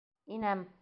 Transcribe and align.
Инәм! 0.37 0.65